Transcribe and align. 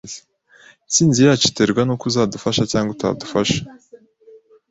Intsinzi 0.85 1.19
yacu 1.27 1.45
iterwa 1.51 1.81
nuko 1.83 2.03
uzadufasha 2.09 2.63
cyangwa 2.71 2.91
utadufasha 2.95 3.59